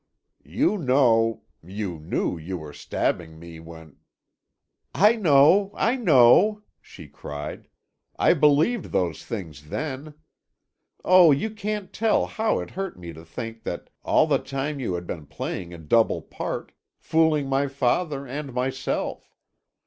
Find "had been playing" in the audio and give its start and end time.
14.95-15.71